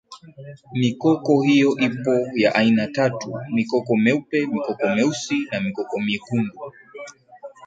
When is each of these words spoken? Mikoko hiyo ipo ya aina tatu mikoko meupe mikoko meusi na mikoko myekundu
Mikoko 0.73 1.41
hiyo 1.41 1.75
ipo 1.79 2.13
ya 2.35 2.55
aina 2.55 2.87
tatu 2.87 3.33
mikoko 3.53 3.95
meupe 3.97 4.45
mikoko 4.45 4.87
meusi 4.95 5.35
na 5.51 5.61
mikoko 5.61 5.99
myekundu 5.99 6.59